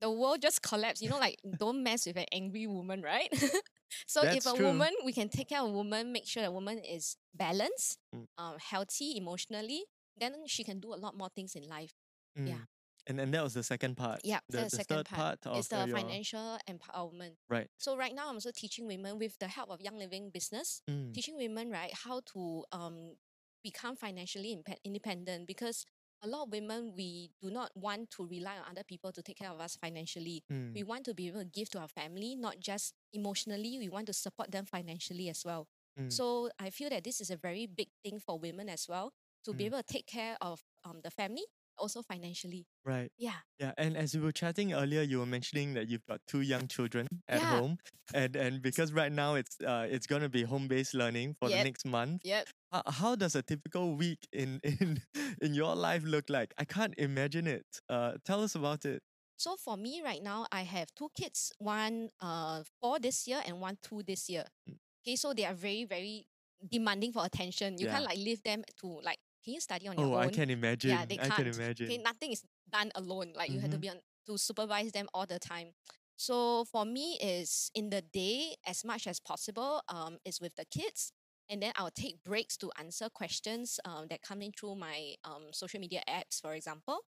the 0.00 0.10
world 0.10 0.40
just 0.42 0.62
collapses. 0.62 1.02
You 1.02 1.10
know, 1.10 1.18
like 1.18 1.36
don't 1.58 1.82
mess 1.82 2.06
with 2.06 2.16
an 2.16 2.26
angry 2.32 2.66
woman, 2.66 3.02
right? 3.02 3.28
so 4.06 4.22
if 4.22 4.46
a 4.46 4.54
true. 4.54 4.66
woman, 4.66 4.90
we 5.04 5.12
can 5.12 5.28
take 5.28 5.48
care 5.48 5.60
of 5.60 5.68
a 5.68 5.72
woman, 5.72 6.12
make 6.12 6.26
sure 6.26 6.42
the 6.42 6.52
woman 6.52 6.78
is 6.78 7.16
balanced, 7.34 7.98
Mm. 8.14 8.26
um, 8.38 8.56
healthy 8.58 9.16
emotionally, 9.16 9.84
then 10.16 10.34
she 10.46 10.64
can 10.64 10.80
do 10.80 10.92
a 10.94 10.98
lot 10.98 11.16
more 11.16 11.28
things 11.34 11.54
in 11.54 11.68
life. 11.68 11.92
Yeah. 12.36 12.54
Mm. 12.54 12.66
And 13.06 13.20
and 13.20 13.34
that 13.34 13.42
was 13.42 13.54
the 13.54 13.62
second 13.64 13.96
part. 13.96 14.20
Yeah, 14.24 14.40
The, 14.50 14.58
the 14.64 14.70
second 14.70 14.96
third 14.96 15.06
part. 15.08 15.40
part, 15.40 15.56
uh, 15.56 15.62
the 15.62 15.86
your 15.88 15.96
financial 15.96 16.58
empowerment. 16.68 17.36
right. 17.48 17.66
So 17.78 17.96
right 17.96 18.14
now 18.14 18.28
I'm 18.28 18.34
also 18.36 18.52
teaching 18.54 18.86
women 18.86 19.18
with 19.18 19.38
the 19.38 19.48
help 19.48 19.70
of 19.70 19.80
Young 19.80 19.98
Living 19.98 20.30
Business, 20.30 20.82
Mm, 20.88 21.12
teaching 21.14 21.36
women 21.36 21.70
right 21.70 21.92
how 21.94 22.20
to 22.32 22.64
um 22.72 23.16
become 23.64 23.96
financially 23.96 24.56
independent 24.84 25.46
because 25.46 25.84
a 26.22 26.28
lot 26.28 26.44
of 26.44 26.52
women 26.52 26.92
we 26.96 27.30
do 27.40 27.50
not 27.50 27.70
want 27.74 28.10
to 28.10 28.26
rely 28.26 28.56
on 28.56 28.64
other 28.70 28.84
people 28.84 29.10
to 29.12 29.22
take 29.22 29.38
care 29.38 29.50
of 29.50 29.60
us 29.60 29.76
financially. 29.76 30.44
mm. 30.52 30.74
We 30.74 30.82
want 30.82 31.04
to 31.06 31.14
be 31.14 31.28
able 31.28 31.40
to 31.40 31.46
give 31.48 31.70
to 31.70 31.78
our 31.80 31.88
family, 31.88 32.36
not 32.36 32.60
just 32.60 32.94
emotionally. 33.12 33.78
We 33.78 33.88
want 33.88 34.06
to 34.06 34.12
support 34.12 34.50
them 34.52 34.66
financially 34.66 35.28
as 35.30 35.42
well. 35.44 35.66
Mm. 35.98 36.12
So 36.12 36.50
I 36.58 36.68
feel 36.70 36.90
that 36.90 37.04
this 37.04 37.20
is 37.20 37.30
a 37.30 37.36
very 37.36 37.66
big 37.66 37.88
thing 38.04 38.20
for 38.20 38.38
women 38.38 38.68
as 38.68 38.86
well 38.88 39.12
to 39.44 39.52
be 39.54 39.64
Mm. 39.64 39.66
able 39.68 39.78
to 39.82 39.88
take 39.92 40.06
care 40.06 40.36
of 40.42 40.60
um, 40.84 41.00
the 41.02 41.10
family, 41.10 41.44
also 41.80 42.02
financially. 42.02 42.66
Right. 42.84 43.10
Yeah. 43.18 43.40
Yeah. 43.58 43.72
And 43.78 43.96
as 43.96 44.14
we 44.14 44.20
were 44.20 44.32
chatting 44.32 44.72
earlier, 44.72 45.02
you 45.02 45.18
were 45.18 45.26
mentioning 45.26 45.74
that 45.74 45.88
you've 45.88 46.06
got 46.06 46.20
two 46.28 46.42
young 46.42 46.68
children 46.68 47.08
at 47.28 47.40
Yeah. 47.40 47.58
home, 47.58 47.78
and 48.14 48.36
and 48.36 48.62
because 48.62 48.92
right 48.92 49.12
now 49.12 49.34
it's 49.36 49.56
uh 49.66 49.86
it's 49.90 50.06
gonna 50.06 50.28
be 50.28 50.42
home 50.44 50.68
based 50.68 50.94
learning 50.94 51.34
for 51.40 51.48
the 51.48 51.64
next 51.64 51.86
month. 51.86 52.22
Yep. 52.24 52.48
How, 52.72 52.82
how 52.86 53.14
does 53.16 53.34
a 53.34 53.42
typical 53.42 53.96
week 53.96 54.20
in 54.32 54.60
in 54.80 55.02
in 55.40 55.54
your 55.54 55.74
life 55.74 56.04
look 56.04 56.28
like? 56.28 56.54
I 56.58 56.64
can't 56.64 56.94
imagine 56.98 57.46
it. 57.46 57.66
Uh, 57.88 58.12
tell 58.24 58.42
us 58.42 58.54
about 58.54 58.84
it. 58.84 59.00
So 59.36 59.56
for 59.56 59.76
me 59.76 60.02
right 60.04 60.22
now, 60.22 60.46
I 60.52 60.62
have 60.62 60.88
two 60.94 61.08
kids, 61.16 61.52
one 61.58 62.10
uh 62.20 62.62
four 62.80 62.98
this 63.00 63.26
year 63.26 63.40
and 63.46 63.60
one 63.60 63.78
two 63.82 64.02
this 64.06 64.28
year. 64.28 64.44
Mm. 64.68 64.76
Okay, 65.06 65.16
so 65.16 65.32
they 65.32 65.46
are 65.46 65.54
very, 65.54 65.84
very 65.84 66.26
demanding 66.70 67.12
for 67.12 67.24
attention. 67.24 67.78
You 67.78 67.86
can't 67.88 68.04
like 68.04 68.18
leave 68.18 68.42
them 68.42 68.62
to 68.80 69.00
like, 69.02 69.18
can 69.44 69.54
you 69.54 69.60
study 69.60 69.88
on 69.88 69.98
your 69.98 70.08
Oh, 70.08 70.14
own? 70.14 70.20
Oh, 70.24 70.28
I 70.28 70.28
can 70.28 70.50
imagine. 70.50 70.80
Yeah, 70.82 71.04
they 71.06 71.18
I 71.18 71.30
can't. 71.30 71.44
can 71.44 71.46
imagine. 71.46 71.90
Okay, 71.90 71.98
nothing 72.02 72.32
is 72.32 72.44
done 72.70 72.90
alone. 72.94 73.32
Like 73.36 73.50
you 73.52 73.60
have 73.60 73.70
to 73.70 73.78
Mhm. 73.78 73.80
be 73.80 73.88
on 73.88 74.00
to 74.26 74.38
supervise 74.38 74.92
them 74.92 75.08
all 75.14 75.26
the 75.26 75.38
time. 75.38 75.72
So 76.16 76.64
for 76.64 76.84
me 76.84 77.18
is 77.20 77.70
in 77.74 77.90
the 77.90 78.02
day 78.02 78.56
as 78.66 78.84
much 78.84 79.06
as 79.06 79.20
possible, 79.20 79.82
um, 79.88 80.18
is 80.24 80.40
with 80.40 80.54
the 80.56 80.64
kids. 80.66 81.12
And 81.48 81.62
then 81.62 81.72
I'll 81.76 81.90
take 81.90 82.22
breaks 82.24 82.56
to 82.58 82.70
answer 82.78 83.08
questions 83.10 83.80
um, 83.84 84.06
that 84.08 84.22
come 84.22 84.42
in 84.42 84.52
through 84.52 84.76
my 84.76 85.14
um, 85.24 85.52
social 85.52 85.80
media 85.80 86.02
apps, 86.08 86.40
for 86.40 86.54
example. 86.54 87.00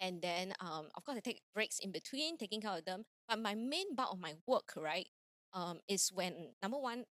And 0.00 0.22
then, 0.22 0.52
um, 0.60 0.88
of 0.94 1.04
course, 1.04 1.16
I 1.16 1.20
take 1.20 1.42
breaks 1.54 1.78
in 1.80 1.90
between, 1.90 2.36
taking 2.38 2.60
care 2.60 2.78
of 2.78 2.84
them. 2.84 3.04
But 3.28 3.40
my 3.40 3.54
main 3.56 3.96
part 3.96 4.10
of 4.12 4.20
my 4.20 4.34
work, 4.46 4.74
right, 4.76 5.08
um, 5.52 5.80
is 5.88 6.10
when 6.12 6.54
number 6.62 6.78
one, 6.78 7.04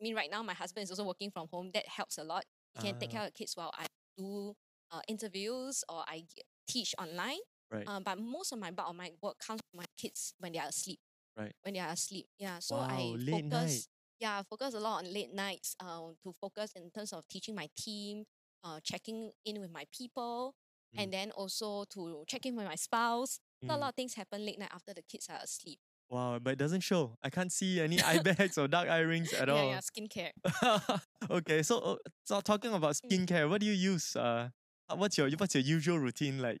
I 0.00 0.02
mean, 0.02 0.14
right 0.14 0.30
now 0.30 0.42
my 0.42 0.54
husband 0.54 0.84
is 0.84 0.90
also 0.90 1.04
working 1.04 1.30
from 1.30 1.48
home. 1.52 1.70
That 1.74 1.88
helps 1.88 2.18
a 2.18 2.24
lot. 2.24 2.44
He 2.74 2.80
can 2.80 2.96
take 2.96 3.10
Ah. 3.10 3.22
care 3.22 3.26
of 3.26 3.34
kids 3.34 3.56
while 3.56 3.72
I 3.78 3.86
do 4.16 4.54
uh, 4.90 5.00
interviews 5.08 5.84
or 5.88 6.04
I 6.06 6.24
teach 6.68 6.94
online. 6.98 7.38
Right. 7.70 7.88
Um, 7.88 8.02
but 8.04 8.18
most 8.18 8.52
of 8.52 8.58
my 8.58 8.70
bulk 8.70 8.90
of 8.90 8.96
my 8.96 9.12
work 9.22 9.38
comes 9.38 9.60
from 9.70 9.78
my 9.78 9.86
kids 9.96 10.34
when 10.38 10.52
they 10.52 10.58
are 10.58 10.68
asleep. 10.68 10.98
Right. 11.36 11.52
When 11.62 11.74
they 11.74 11.80
are 11.80 11.88
asleep. 11.92 12.26
Yeah. 12.38 12.58
So 12.60 12.76
Wow, 12.76 12.88
I 12.90 13.16
focus. 13.30 13.50
night. 13.52 13.86
Yeah, 14.20 14.38
I 14.38 14.42
focus 14.42 14.74
a 14.74 14.80
lot 14.80 15.04
on 15.04 15.12
late 15.12 15.32
nights. 15.34 15.74
Um, 15.80 16.14
to 16.22 16.32
focus 16.40 16.72
in 16.76 16.90
terms 16.90 17.12
of 17.12 17.26
teaching 17.28 17.54
my 17.54 17.68
team, 17.76 18.24
uh, 18.62 18.78
checking 18.82 19.32
in 19.44 19.60
with 19.60 19.70
my 19.70 19.84
people, 19.96 20.54
Mm. 20.94 21.02
and 21.04 21.12
then 21.12 21.30
also 21.32 21.84
to 21.84 22.22
check 22.28 22.44
in 22.44 22.54
with 22.54 22.66
my 22.66 22.74
spouse. 22.76 23.40
So 23.66 23.74
a 23.74 23.76
Mm. 23.76 23.80
lot 23.80 23.88
of 23.90 23.94
things 23.94 24.14
happen 24.14 24.44
late 24.44 24.58
night 24.58 24.70
after 24.72 24.92
the 24.92 25.02
kids 25.02 25.28
are 25.30 25.38
asleep. 25.42 25.78
Wow, 26.12 26.38
but 26.40 26.52
it 26.52 26.58
doesn't 26.58 26.82
show. 26.82 27.16
I 27.22 27.30
can't 27.30 27.50
see 27.50 27.80
any 27.80 28.00
eye 28.02 28.18
bags 28.22 28.58
or 28.58 28.68
dark 28.68 28.88
eye 28.88 29.00
rings 29.00 29.32
at 29.32 29.48
yeah, 29.48 29.54
all. 29.54 29.68
yeah, 29.72 29.80
skincare. 29.80 30.32
okay, 31.30 31.62
so 31.62 31.78
uh, 31.80 31.96
so 32.24 32.40
talking 32.40 32.72
about 32.74 32.94
Mm. 32.94 33.24
skincare, 33.26 33.48
what 33.48 33.60
do 33.60 33.66
you 33.66 33.72
use? 33.72 34.14
Uh, 34.16 34.50
uh, 34.90 34.96
what's 34.96 35.16
your 35.16 35.30
what's 35.38 35.54
your 35.54 35.64
usual 35.64 35.98
routine 35.98 36.38
like? 36.40 36.60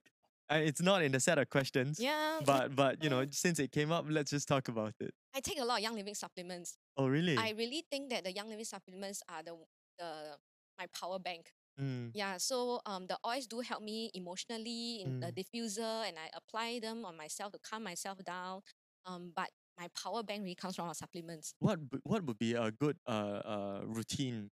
Uh, 0.50 0.60
it's 0.64 0.80
not 0.82 1.02
in 1.02 1.12
the 1.12 1.20
set 1.20 1.38
of 1.38 1.50
questions, 1.50 2.00
Yeah, 2.00 2.40
but 2.46 2.74
but 2.74 3.04
you 3.04 3.10
know, 3.10 3.20
uh, 3.20 3.26
since 3.30 3.58
it 3.58 3.72
came 3.72 3.92
up, 3.92 4.06
let's 4.08 4.30
just 4.30 4.48
talk 4.48 4.68
about 4.68 4.94
it. 5.00 5.12
I 5.34 5.40
take 5.40 5.60
a 5.60 5.64
lot 5.64 5.78
of 5.78 5.82
Young 5.84 5.96
Living 5.96 6.14
supplements. 6.14 6.78
Oh, 6.96 7.08
really? 7.08 7.36
I 7.36 7.50
really 7.56 7.84
think 7.90 8.10
that 8.10 8.24
the 8.24 8.32
Young 8.32 8.48
Living 8.48 8.64
supplements 8.64 9.22
are 9.28 9.42
the 9.42 9.54
the 9.98 10.36
my 10.78 10.86
power 10.98 11.18
bank. 11.18 11.52
Mm, 11.80 12.10
Yeah, 12.14 12.36
so 12.38 12.80
um, 12.86 13.06
the 13.08 13.18
oils 13.26 13.46
do 13.46 13.60
help 13.60 13.82
me 13.82 14.10
emotionally 14.14 15.00
in 15.02 15.20
the 15.20 15.32
Mm. 15.32 15.36
diffuser, 15.36 16.08
and 16.08 16.16
I 16.18 16.28
apply 16.36 16.78
them 16.80 17.04
on 17.04 17.16
myself 17.16 17.52
to 17.52 17.58
calm 17.58 17.82
myself 17.84 18.18
down. 18.24 18.60
Um, 19.06 19.32
but 19.34 19.50
my 19.78 19.88
power 19.96 20.22
bank 20.22 20.42
really 20.42 20.54
comes 20.54 20.76
from 20.76 20.88
our 20.88 20.94
supplements. 20.94 21.54
what 21.58 21.78
what 22.04 22.22
would 22.24 22.38
be 22.38 22.54
a 22.54 22.70
good 22.70 22.96
uh 23.06 23.40
uh 23.44 23.80
routine? 23.86 24.50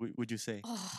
Would 0.00 0.14
would 0.18 0.30
you 0.30 0.38
say? 0.38 0.60
Oh, 0.64 0.90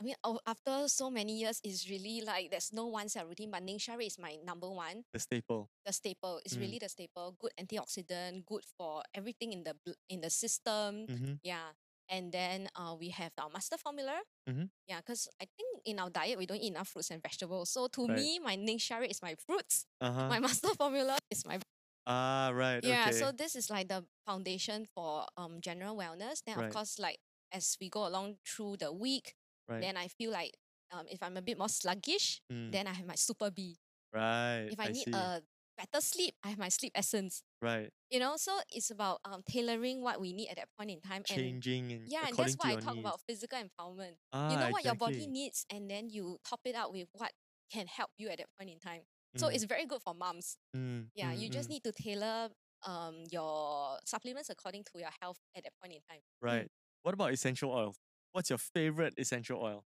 I 0.00 0.02
mean, 0.04 0.14
oh, 0.24 0.38
after 0.46 0.88
so 0.88 1.10
many 1.10 1.38
years, 1.38 1.60
it's 1.62 1.88
really 1.88 2.20
like 2.20 2.50
there's 2.50 2.72
no 2.72 2.86
one 2.86 3.08
set 3.08 3.26
routine, 3.26 3.50
but 3.50 3.62
Ningxia 3.64 3.94
is 4.04 4.18
my 4.18 4.36
number 4.44 4.68
one, 4.70 5.04
The 5.12 5.20
staple. 5.20 5.70
the 5.86 5.92
staple. 5.92 6.40
It's 6.44 6.56
Mm. 6.56 6.60
really 6.60 6.78
the 6.78 6.88
staple. 6.88 7.36
Good 7.38 7.52
antioxidant, 7.58 8.44
good 8.46 8.64
for 8.76 9.02
everything 9.14 9.52
in 9.52 9.62
the 9.64 9.74
in 10.08 10.20
the 10.20 10.30
system. 10.30 11.06
Mm-hmm. 11.06 11.34
Yeah. 11.42 11.72
And 12.10 12.32
then 12.32 12.68
uh, 12.76 12.94
we 13.00 13.08
have 13.16 13.32
our 13.38 13.48
master 13.48 13.78
formula. 13.78 14.20
Mhm. 14.50 14.68
Yeah, 14.86 15.00
because 15.00 15.26
I 15.40 15.46
think 15.56 15.80
in 15.86 15.98
our 15.98 16.10
diet 16.10 16.36
we 16.36 16.44
don't 16.44 16.60
eat 16.60 16.72
enough 16.76 16.88
fruits 16.92 17.10
and 17.10 17.22
vegetables. 17.22 17.70
So 17.70 17.88
to 17.96 18.04
Right. 18.06 18.16
me, 18.18 18.38
my 18.44 18.56
Ningxia 18.60 19.08
is 19.08 19.22
my 19.22 19.34
fruits. 19.46 19.86
Uh-huh. 20.04 20.28
My 20.28 20.38
master 20.44 20.74
formula 20.76 21.16
is 21.30 21.46
my 21.46 21.58
ah, 22.06 22.50
right. 22.54 22.82
yeah. 22.84 23.08
okay. 23.08 23.12
So 23.18 23.32
this 23.32 23.54
is 23.56 23.70
like 23.70 23.88
the 23.88 24.04
foundation 24.26 24.86
for 24.94 25.26
um 25.36 25.60
general 25.60 25.96
wellness. 25.96 26.42
Then 26.44 26.56
Right. 26.58 26.66
of 26.68 26.74
course, 26.74 26.98
like 26.98 27.18
as 27.52 27.76
we 27.80 27.88
go 27.88 28.06
along 28.06 28.36
through 28.46 28.76
the 28.78 28.92
week, 28.92 29.34
right. 29.68 29.80
then 29.80 29.96
I 29.96 30.08
feel 30.08 30.30
like 30.32 30.54
um 30.92 31.06
if 31.08 31.22
I'm 31.22 31.36
a 31.36 31.42
bit 31.42 31.58
more 31.58 31.68
sluggish, 31.68 32.40
Mm, 32.52 32.72
then 32.72 32.86
I 32.86 32.92
have 32.94 33.06
my 33.06 33.14
super 33.16 33.50
B. 33.50 33.78
right. 34.12 34.68
If 34.70 34.80
I, 34.80 34.88
need 34.88 35.04
see. 35.04 35.12
a 35.12 35.42
better 35.76 36.00
sleep, 36.00 36.34
I 36.44 36.48
have 36.50 36.58
my 36.58 36.68
sleep 36.68 36.92
essence. 36.94 37.42
right. 37.62 37.90
You 38.10 38.20
know, 38.20 38.34
so 38.36 38.52
it's 38.70 38.90
about 38.90 39.20
um 39.24 39.42
tailoring 39.48 40.02
what 40.02 40.20
we 40.20 40.32
need 40.32 40.48
at 40.48 40.56
that 40.56 40.68
point 40.78 40.90
in 40.90 41.00
time. 41.00 41.22
And 41.30 41.38
Changing 41.40 41.92
and 41.92 42.02
yeah, 42.06 42.26
and 42.26 42.32
according 42.32 42.54
that's 42.54 42.56
to 42.56 42.66
why 42.66 42.68
I 42.68 42.72
your 42.72 42.80
talk 42.80 42.94
needs. 42.94 43.06
about 43.06 43.20
physical 43.26 43.58
empowerment. 43.58 44.16
ah, 44.32 44.50
you 44.52 44.56
know 44.58 44.70
what 44.70 44.84
your 44.84 44.94
body 44.94 45.24
exactly. 45.24 45.32
needs, 45.32 45.66
and 45.70 45.90
then 45.90 46.08
you 46.10 46.38
top 46.48 46.60
it 46.64 46.74
up 46.76 46.92
with 46.92 47.08
what 47.12 47.32
can 47.72 47.86
help 47.86 48.10
you 48.18 48.28
at 48.28 48.38
that 48.38 48.48
point 48.58 48.70
in 48.70 48.78
time. 48.78 49.02
So 49.36 49.48
Mm, 49.48 49.54
it's 49.54 49.64
very 49.64 49.86
good 49.86 50.02
for 50.02 50.14
moms. 50.14 50.56
mm, 50.74 51.10
Yeah, 51.14 51.32
you 51.32 51.50
just 51.50 51.68
mm, 51.68 51.70
need 51.70 51.84
to 51.84 51.92
tailor 51.92 52.50
um 52.84 53.24
your 53.30 53.98
supplements 54.06 54.50
according 54.50 54.84
to 54.92 54.98
your 55.00 55.10
health 55.20 55.38
at 55.56 55.64
that 55.64 55.74
point 55.80 55.94
in 55.94 56.00
time. 56.10 56.22
right. 56.40 56.68
What 57.02 57.14
about 57.14 57.32
essential 57.32 57.70
oil? 57.70 57.94
What's 58.32 58.50
your 58.50 58.58
favorite 58.58 59.14
essential 59.18 59.60
oil? 59.62 59.84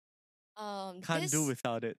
Um, 0.57 1.01
Can't 1.01 1.29
do 1.29 1.43
without 1.43 1.83
it. 1.83 1.97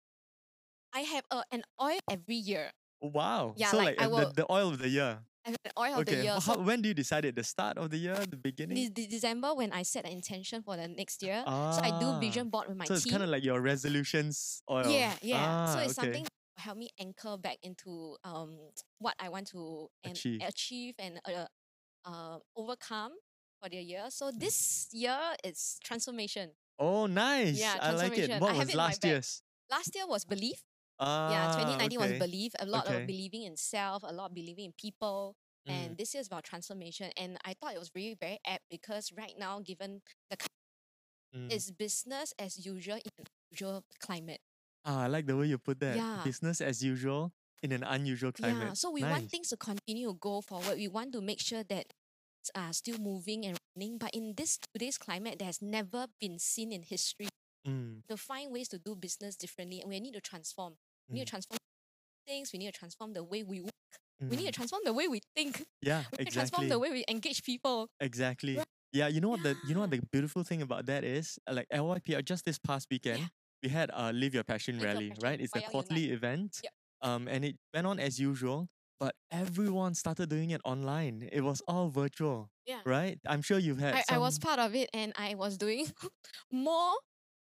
I 0.92 1.00
have 1.00 1.24
uh, 1.30 1.42
an 1.50 1.64
oil 1.80 1.98
every 2.08 2.36
year. 2.36 2.70
Wow. 3.00 3.54
Yeah, 3.56 3.70
so 3.70 3.78
like, 3.78 3.96
like, 3.96 3.98
I 3.98 4.06
will- 4.08 4.16
the, 4.16 4.32
the 4.42 4.52
oil 4.52 4.70
of 4.70 4.78
the 4.78 4.88
year. 4.88 5.20
I 5.46 5.50
have 5.50 5.58
an 5.64 5.72
oil 5.78 5.98
of 6.00 6.06
the 6.06 6.12
okay. 6.12 6.22
year. 6.22 6.32
well, 6.32 6.40
So 6.40 6.56
how, 6.56 6.58
when 6.58 6.80
do 6.82 6.88
you 6.88 6.94
decide 6.94 7.24
it? 7.24 7.36
The 7.36 7.44
start 7.44 7.76
of 7.78 7.90
the 7.90 7.98
year, 7.98 8.16
the 8.26 8.36
beginning? 8.36 8.76
de- 8.76 8.90
de- 8.90 9.06
December 9.06 9.54
when 9.54 9.72
I 9.72 9.82
set 9.82 10.04
an 10.06 10.12
intention 10.12 10.62
for 10.62 10.76
the 10.76 10.88
next 10.88 11.22
year. 11.22 11.46
Ah, 11.46 11.52
So 11.70 11.80
I 11.84 11.90
do 11.90 12.14
Ah, 12.14 12.18
vision 12.18 12.50
board 12.50 12.68
with 12.68 12.76
my 12.76 12.86
so 12.86 12.94
it's 12.94 13.06
kind 13.06 13.22
of 13.22 13.28
like 13.28 13.44
your 13.44 13.60
resolutions 13.60 14.62
oil. 14.70 14.84
Yeah, 14.90 15.16
yeah. 15.22 15.54
so 15.64 15.78
Ah, 15.78 15.84
it's 15.84 15.94
okay. 15.94 15.94
something 15.94 16.26
help 16.56 16.78
me 16.78 16.90
anchor 17.00 17.37
back 17.37 17.58
into 17.62 18.16
um 18.25 18.56
what 18.99 19.14
I 19.20 19.28
want 19.28 19.49
to 19.49 19.88
and 20.04 20.12
Achieve. 20.12 20.40
achieve 20.40 20.94
and 20.99 21.20
uh, 21.26 21.46
uh, 22.04 22.38
overcome 22.56 23.12
for 23.61 23.68
the 23.68 23.76
year. 23.82 24.06
So 24.11 24.30
Mm. 24.30 24.40
this 24.40 24.88
year 24.92 25.18
is 25.44 25.78
transformation. 25.84 26.50
Oh, 26.78 27.06
nice. 27.06 27.58
Yeah, 27.58 27.76
I 27.80 27.92
like 27.92 28.18
it. 28.18 28.30
What 28.40 28.52
I 28.52 28.58
was 28.58 28.68
it 28.68 28.73
in 28.75 28.76
my 28.78 28.84
last 28.87 29.04
year's? 29.04 29.42
Last 29.70 29.94
year 29.94 30.06
was 30.06 30.25
belief. 30.25 30.62
Ah, 30.99 31.30
yeah, 31.30 31.46
2019 31.49 31.99
was 32.00 32.12
belief. 32.14 32.52
A 32.61 32.66
lot 32.66 32.87
Okay. 32.87 32.96
of 32.96 33.06
believing 33.06 33.42
in 33.42 33.56
self, 33.56 34.02
a 34.04 34.12
lot 34.12 34.26
of 34.30 34.34
believing 34.34 34.66
in 34.66 34.73
people. 34.78 35.37
Mm, 35.66 35.73
And 35.75 35.96
this 35.96 36.14
year 36.14 36.20
is 36.20 36.26
about 36.26 36.44
transformation. 36.44 37.11
And 37.16 37.38
I 37.44 37.54
thought 37.54 37.75
it 37.75 37.78
was 37.78 37.90
really 37.94 38.16
very 38.20 38.38
apt 38.46 38.64
because 38.70 39.12
right 39.16 39.34
now, 39.38 39.61
given 39.61 40.02
the 40.30 40.37
mm. 41.34 41.49
it's 41.49 41.70
business 41.70 42.32
as 42.38 42.64
usual 42.64 42.96
in 42.96 43.11
an 43.18 43.25
usual 43.50 43.84
climate. 44.00 44.40
Ah, 44.85 45.03
I 45.05 45.07
like 45.07 45.26
the 45.26 45.37
way 45.37 45.47
you 45.47 45.59
put 45.59 45.81
that. 45.81 45.97
Yeah. 45.97 46.21
Business 46.25 46.61
as 46.61 46.83
usual 46.83 47.33
in 47.62 47.73
an 47.73 47.83
unusual 47.85 48.33
climate. 48.33 48.69
Yeah, 48.69 48.73
so 48.75 48.91
we 48.91 49.00
nice. 49.00 49.12
want 49.12 49.31
things 49.31 49.49
to 49.49 49.57
continue 49.57 50.09
to 50.09 50.14
go 50.21 50.41
forward. 50.41 50.76
We 50.76 50.88
want 50.88 51.12
to 51.12 51.21
make 51.21 51.41
sure 51.41 51.64
that 51.64 51.87
are 52.55 52.73
still 52.73 52.99
moving 52.99 53.47
and 53.47 53.57
running. 53.76 53.99
But 53.99 54.11
in 54.12 54.35
this 54.37 54.59
today's 54.75 54.99
climate, 54.99 55.38
that 55.38 55.45
has 55.47 55.62
never 55.62 56.07
been 56.21 56.38
seen 56.38 56.73
in 56.73 56.83
history. 56.83 57.29
Mm, 57.67 58.03
To 58.09 58.17
find 58.19 58.53
ways 58.53 58.69
to 58.69 58.79
do 58.79 58.95
business 58.95 59.37
differently, 59.37 59.81
and 59.81 59.88
we 59.88 59.99
need 60.00 60.12
to 60.12 60.21
transform. 60.21 60.75
We 61.09 61.14
need 61.14 61.26
to 61.26 61.26
Mm. 61.26 61.31
transform 61.31 61.59
things. 62.26 62.53
We 62.53 62.59
need 62.59 62.75
to 62.75 62.79
transform 62.79 63.14
the 63.14 63.25
way 63.25 63.43
we 63.43 63.62
work. 63.62 63.73
We 64.21 64.37
need 64.37 64.45
to 64.45 64.53
mm. 64.53 64.55
transform 64.55 64.83
the 64.85 64.93
way 64.93 65.09
we 65.09 65.21
think. 65.35 65.64
Yeah, 65.83 66.05
We 66.12 66.25
need 66.25 66.31
to 66.31 66.37
transform 66.37 66.69
the 66.69 66.79
way 66.79 66.91
we 66.91 67.05
engage 67.09 67.43
people. 67.43 67.88
Exactly. 68.00 68.61
Yeah, 68.93 69.09
you 69.09 69.21
know 69.21 69.31
what 69.31 69.43
the 69.43 69.57
you 69.67 69.75
know 69.75 69.81
what 69.81 69.91
the 69.91 70.00
beautiful 70.12 70.45
thing 70.45 70.62
about 70.62 70.87
that 70.87 71.03
is? 71.05 71.38
Like 71.50 71.67
LYP, 71.73 72.14
uh, 72.17 72.23
just 72.23 72.45
this 72.45 72.59
past 72.59 72.87
weekend, 72.91 73.29
we 73.64 73.71
had 73.71 73.90
a 73.94 74.12
Live 74.12 74.35
Your 74.35 74.44
Passion 74.44 74.75
Live 74.76 74.83
Your 74.85 74.92
rally, 74.92 75.09
Passion, 75.09 75.23
right? 75.25 75.40
It's 75.40 75.56
a 75.56 75.61
quarterly 75.62 76.11
event. 76.11 76.61
Yep. 76.62 76.73
Um, 77.02 77.28
and 77.28 77.44
it 77.44 77.56
went 77.73 77.87
on 77.87 77.99
as 77.99 78.18
usual, 78.21 78.68
but 79.00 79.14
everyone 79.30 79.94
started 79.94 80.28
doing 80.28 80.50
it 80.50 80.61
online. 80.64 81.28
It 81.33 81.40
was 81.42 81.62
all 81.66 81.88
virtual. 81.88 82.50
Yeah. 82.66 82.80
Right? 82.87 83.18
I'm 83.26 83.42
sure 83.42 83.59
you've 83.59 83.78
had 83.78 83.94
I, 83.94 84.16
I 84.16 84.18
was 84.18 84.38
part 84.38 84.59
of 84.59 84.75
it, 84.75 84.88
and 84.94 85.12
I 85.16 85.35
was 85.35 85.56
doing 85.59 85.87
more 86.52 86.92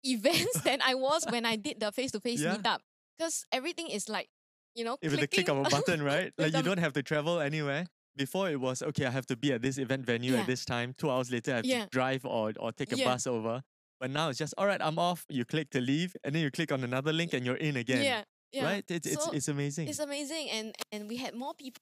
events 0.04 0.62
than 0.68 0.80
I 0.84 0.96
was 0.96 1.26
when 1.30 1.46
I 1.46 1.56
did 1.58 1.80
the 1.80 1.92
face 1.92 2.12
to 2.12 2.20
face 2.20 2.42
meetup. 2.42 2.80
Because 3.18 3.46
everything 3.52 3.88
is 3.90 4.08
like, 4.10 4.30
you 4.76 4.84
know, 4.86 4.98
with 5.02 5.20
the 5.20 5.28
click 5.28 5.50
of 5.50 5.58
a 5.58 5.64
button, 5.70 6.02
right? 6.02 6.32
like 6.38 6.54
you 6.56 6.64
don't 6.64 6.80
have 6.80 6.94
to 6.94 7.04
travel 7.04 7.40
anywhere. 7.40 7.86
Before 8.18 8.50
it 8.50 8.60
was 8.60 8.82
okay, 8.84 9.06
I 9.06 9.10
have 9.10 9.26
to 9.28 9.38
be 9.38 9.54
at 9.54 9.62
this 9.62 9.78
event 9.78 10.06
venue 10.06 10.34
Yeah. 10.34 10.42
at 10.42 10.48
this 10.48 10.66
time. 10.66 10.94
Two 10.98 11.10
hours 11.10 11.32
later, 11.32 11.54
I 11.54 11.56
have 11.58 11.66
Yeah. 11.66 11.84
to 11.86 11.90
drive 11.90 12.26
or 12.26 12.52
or 12.60 12.72
take 12.74 12.92
a 12.92 12.98
Yeah. 12.98 13.06
bus 13.06 13.26
over. 13.26 13.62
But 14.02 14.10
now 14.10 14.30
it's 14.30 14.40
just 14.40 14.56
all 14.58 14.66
right. 14.66 14.82
I'm 14.82 14.98
off. 14.98 15.26
You 15.30 15.46
click 15.46 15.70
to 15.72 15.80
leave, 15.80 16.18
and 16.24 16.34
then 16.34 16.42
you 16.42 16.50
click 16.50 16.72
on 16.72 16.84
another 16.84 17.14
link, 17.14 17.34
and 17.34 17.46
you're 17.46 17.62
in 17.62 17.78
again. 17.78 18.04
Yeah, 18.04 18.24
yeah. 18.52 18.66
Right? 18.66 18.84
It's 18.90 19.06
it's 19.06 19.24
So 19.24 19.32
it's 19.32 19.48
amazing. 19.48 19.88
It's 19.88 20.00
amazing, 20.00 20.50
and 20.50 20.74
and 20.92 21.08
we 21.08 21.18
had 21.18 21.36
more 21.36 21.54
people 21.54 21.80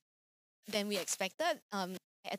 than 0.67 0.89
we 0.89 0.97
expected. 0.97 1.61
Um, 1.71 1.95
I 2.27 2.35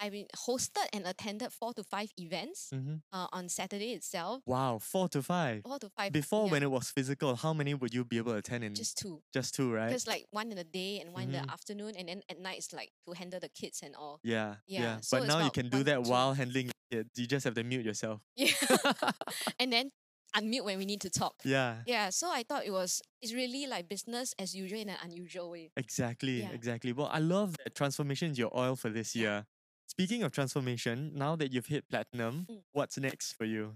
att- 0.00 0.06
I 0.06 0.10
been 0.10 0.26
hosted 0.46 0.88
and 0.92 1.06
attended 1.06 1.52
four 1.52 1.72
to 1.74 1.82
five 1.82 2.10
events 2.16 2.70
Mhm. 2.72 3.02
uh, 3.12 3.26
on 3.32 3.48
Saturday 3.48 3.92
itself. 3.92 4.42
Wow, 4.46 4.78
four 4.78 5.08
to 5.10 5.22
five. 5.22 5.62
Four 5.62 5.78
to 5.78 5.90
five. 5.90 6.12
Before 6.12 6.46
yeah, 6.46 6.52
when 6.52 6.62
it 6.62 6.70
was 6.70 6.90
physical, 6.90 7.36
how 7.36 7.52
many 7.52 7.74
would 7.74 7.92
you 7.92 8.04
be 8.04 8.16
able 8.18 8.32
to 8.32 8.38
attend 8.38 8.64
in? 8.64 8.74
just 8.74 8.96
two. 8.98 9.22
just 9.34 9.54
two, 9.54 9.70
right? 9.72 9.88
Because 9.88 10.06
like 10.06 10.26
one 10.30 10.50
in 10.50 10.56
the 10.56 10.64
day 10.64 11.00
and 11.00 11.12
one 11.12 11.24
in 11.24 11.30
Mhm. 11.30 11.46
the 11.46 11.52
afternoon, 11.52 11.94
and 11.96 12.08
then 12.08 12.22
at 12.28 12.38
night 12.38 12.58
it's 12.58 12.72
like 12.72 12.92
to 13.06 13.12
handle 13.12 13.40
the 13.40 13.48
kids 13.50 13.82
and 13.82 13.94
all. 13.94 14.20
yeah, 14.22 14.56
yeah, 14.66 14.80
yeah. 14.82 15.00
so 15.00 15.18
But 15.18 15.26
now 15.28 15.44
you 15.44 15.50
can 15.50 15.68
do 15.68 15.82
that 15.84 16.02
while 16.04 16.32
handling 16.34 16.70
kids. 16.90 17.10
You 17.16 17.26
just 17.26 17.44
have 17.44 17.54
to 17.54 17.62
mute 17.64 17.84
yourself. 17.84 18.20
Yeah, 18.36 18.50
and 19.58 19.72
then 19.72 19.90
unmute 20.36 20.64
when 20.64 20.78
we 20.78 20.84
need 20.86 21.00
to 21.02 21.10
talk. 21.10 21.34
yeah. 21.44 21.82
Yeah, 21.86 22.10
so 22.10 22.30
I 22.30 22.42
thought 22.44 22.64
it 22.64 22.70
was 22.70 23.02
it's 23.20 23.32
really 23.34 23.66
like 23.66 23.88
business 23.88 24.32
as 24.38 24.54
usual 24.54 24.80
in 24.80 24.88
an 24.88 24.96
unusual 25.02 25.50
way. 25.50 25.72
Exactly, 25.76 26.40
Yeah. 26.40 26.52
exactly. 26.52 26.92
Well, 26.92 27.08
I 27.12 27.18
love 27.18 27.56
that 27.64 27.74
transformation 27.74 28.30
is 28.30 28.38
your 28.38 28.50
oil 28.56 28.76
for 28.76 28.90
this 28.90 29.14
year. 29.14 29.46
Speaking 29.90 30.22
of 30.22 30.32
transformation, 30.32 31.12
now 31.14 31.36
that 31.36 31.52
you've 31.52 31.66
hit 31.66 31.88
platinum, 31.88 32.46
Mm. 32.48 32.62
what's 32.72 32.96
next 32.98 33.32
for 33.34 33.44
you? 33.44 33.74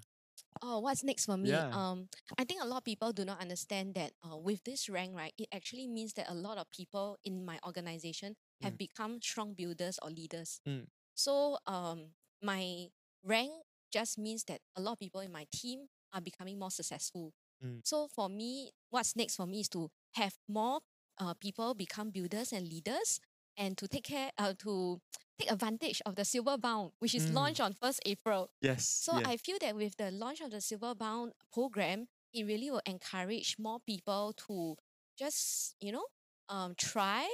Oh, 0.63 0.79
what's 0.81 1.03
next 1.05 1.27
for 1.27 1.37
me? 1.37 1.51
Yeah. 1.51 1.69
Um, 1.73 2.09
I 2.39 2.45
think 2.45 2.63
a 2.63 2.67
lot 2.67 2.79
of 2.79 2.85
people 2.85 3.13
do 3.13 3.25
not 3.25 3.41
understand 3.41 3.95
that 3.95 4.13
uh, 4.25 4.37
with 4.37 4.63
this 4.65 4.89
rank, 4.89 5.15
right, 5.15 5.35
it 5.37 5.49
actually 5.53 5.87
means 5.89 6.15
that 6.15 6.31
a 6.31 6.35
lot 6.35 6.59
of 6.59 6.71
people 6.71 7.19
in 7.25 7.45
my 7.45 7.59
organization 7.67 8.37
have 8.63 8.75
Mm. 8.75 8.79
become 8.79 9.21
strong 9.21 9.55
builders 9.55 9.99
or 10.03 10.11
leaders. 10.11 10.61
Mm. 10.67 10.87
So 11.15 11.59
um, 11.67 12.15
my 12.43 12.89
rank 13.25 13.53
just 13.93 14.19
means 14.19 14.45
that 14.45 14.61
a 14.77 14.81
lot 14.81 14.93
of 14.93 14.99
people 15.01 15.21
in 15.21 15.33
my 15.33 15.47
team 15.53 15.89
are 16.13 16.21
becoming 16.21 16.59
more 16.59 16.71
successful. 16.71 17.33
Mm. 17.63 17.81
So 17.85 18.09
for 18.09 18.29
me, 18.29 18.71
what's 18.91 19.17
next 19.17 19.37
for 19.37 19.47
me 19.47 19.61
is 19.61 19.69
to 19.71 19.91
have 20.15 20.35
more 20.49 20.81
uh, 21.19 21.35
people 21.35 21.75
become 21.75 22.11
builders 22.11 22.53
and 22.53 22.67
leaders 22.69 23.21
and 23.57 23.77
to 23.79 23.87
take 23.89 24.05
care 24.05 24.31
uh, 24.39 24.55
to 24.61 25.01
take 25.39 25.51
advantage 25.51 26.01
of 26.07 26.15
the 26.17 26.25
silver 26.25 26.57
bound 26.57 26.93
which 26.99 27.15
is 27.15 27.27
Mm. 27.27 27.35
launched 27.35 27.61
on 27.61 27.73
1st 27.75 28.01
april 28.07 28.51
Yes. 28.61 28.89
so 28.89 29.19
yes. 29.19 29.27
I 29.27 29.37
feel 29.37 29.59
that 29.61 29.75
with 29.77 29.97
the 29.97 30.11
launch 30.11 30.41
of 30.41 30.51
the 30.51 30.61
Silver 30.61 30.95
Bound 30.95 31.33
program, 31.53 32.07
it 32.33 32.45
really 32.45 32.71
will 32.71 32.83
encourage 32.87 33.57
more 33.59 33.79
people 33.81 34.33
to 34.49 34.77
just, 35.19 35.77
you 35.81 35.93
know, 35.93 36.07
um, 36.49 36.75
try 36.77 37.29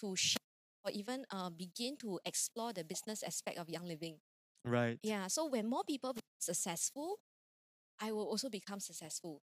to 0.00 0.16
share 0.16 0.36
or 0.84 0.90
even 0.90 1.24
uh, 1.30 1.50
begin 1.50 1.96
to 1.98 2.20
explore 2.24 2.72
the 2.72 2.84
business 2.84 3.22
aspect 3.22 3.58
of 3.58 3.68
young 3.68 3.84
living. 3.86 4.18
right. 4.64 4.98
Yeah. 5.02 5.28
So 5.28 5.46
when 5.46 5.66
more 5.68 5.84
people 5.84 6.12
become 6.12 6.40
successful, 6.40 7.18
I 8.00 8.12
will 8.12 8.26
also 8.26 8.48
become 8.50 8.80
successful. 8.80 9.40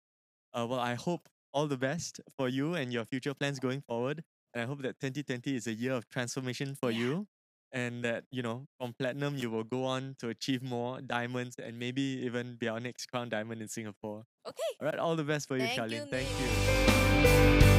Uh, 0.54 0.66
well, 0.70 0.80
I 0.80 0.96
hope 0.96 1.30
all 1.54 1.68
the 1.68 1.78
best 1.78 2.20
for 2.38 2.50
you 2.50 2.76
and 2.76 2.92
your 2.94 3.06
future 3.06 3.34
plans 3.34 3.60
going 3.60 3.82
forward. 3.82 4.24
And 4.54 4.64
I 4.64 4.66
hope 4.66 4.82
that 4.82 5.00
2020 5.00 5.56
is 5.56 5.68
a 5.68 5.74
year 5.74 5.94
of 5.94 6.08
transformation 6.10 6.76
for 6.76 6.92
Yeah. 6.92 6.98
you. 6.98 7.28
And 7.72 8.04
that, 8.04 8.24
you 8.32 8.42
know, 8.42 8.66
from 8.80 8.94
platinum, 8.98 9.38
you 9.38 9.52
will 9.52 9.64
go 9.64 9.86
on 9.86 10.16
to 10.20 10.30
achieve 10.30 10.64
more 10.64 11.02
diamonds 11.02 11.56
and 11.64 11.78
maybe 11.78 12.02
even 12.02 12.56
be 12.56 12.68
our 12.68 12.80
next 12.80 13.06
crown 13.08 13.30
diamond 13.30 13.62
in 13.62 13.68
Singapore. 13.68 14.24
Okay. 14.48 14.58
All 14.82 14.86
right, 14.88 14.98
all 14.98 15.16
the 15.16 15.24
best 15.24 15.48
for 15.48 15.56
you, 15.56 15.68
Thank 15.68 15.92
you, 15.92 16.00
Charlene. 16.00 16.10
Thank 16.10 16.28
Nick. 16.40 17.64
you. 17.74 17.79